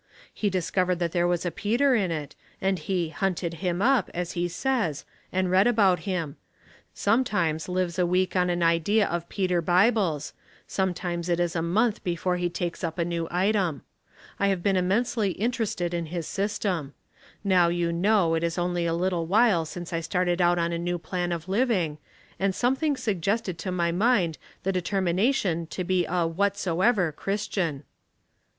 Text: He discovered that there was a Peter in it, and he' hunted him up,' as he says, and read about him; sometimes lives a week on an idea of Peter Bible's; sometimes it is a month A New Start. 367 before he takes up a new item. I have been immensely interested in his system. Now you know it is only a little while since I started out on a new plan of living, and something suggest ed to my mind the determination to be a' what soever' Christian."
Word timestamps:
He 0.33 0.49
discovered 0.49 0.95
that 0.97 1.11
there 1.11 1.27
was 1.27 1.45
a 1.45 1.51
Peter 1.51 1.93
in 1.93 2.09
it, 2.09 2.33
and 2.59 2.79
he' 2.79 3.09
hunted 3.09 3.53
him 3.61 3.83
up,' 3.83 4.09
as 4.15 4.31
he 4.31 4.47
says, 4.47 5.05
and 5.31 5.51
read 5.51 5.67
about 5.67 5.99
him; 6.09 6.37
sometimes 6.91 7.69
lives 7.69 7.99
a 7.99 8.05
week 8.07 8.35
on 8.35 8.49
an 8.49 8.63
idea 8.63 9.05
of 9.05 9.29
Peter 9.29 9.61
Bible's; 9.61 10.33
sometimes 10.65 11.29
it 11.29 11.39
is 11.39 11.55
a 11.55 11.61
month 11.61 12.01
A 12.03 12.09
New 12.09 12.17
Start. 12.17 12.35
367 12.35 12.35
before 12.35 12.37
he 12.67 12.69
takes 12.71 12.83
up 12.83 12.97
a 12.97 13.05
new 13.05 13.27
item. 13.29 13.83
I 14.39 14.47
have 14.47 14.63
been 14.63 14.75
immensely 14.75 15.33
interested 15.33 15.93
in 15.93 16.07
his 16.07 16.25
system. 16.25 16.95
Now 17.43 17.67
you 17.67 17.93
know 17.93 18.33
it 18.33 18.43
is 18.43 18.57
only 18.57 18.87
a 18.87 18.95
little 18.95 19.27
while 19.27 19.65
since 19.65 19.93
I 19.93 19.99
started 19.99 20.41
out 20.41 20.57
on 20.57 20.73
a 20.73 20.79
new 20.79 20.97
plan 20.97 21.31
of 21.31 21.47
living, 21.47 21.99
and 22.39 22.55
something 22.55 22.97
suggest 22.97 23.47
ed 23.49 23.59
to 23.59 23.71
my 23.71 23.91
mind 23.91 24.39
the 24.63 24.71
determination 24.71 25.67
to 25.67 25.83
be 25.83 26.07
a' 26.07 26.25
what 26.25 26.57
soever' 26.57 27.11
Christian." 27.11 27.83